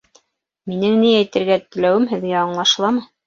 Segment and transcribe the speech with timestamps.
[0.71, 3.07] Минең ни әйтергә теләүем һеҙгә аңлашыламы?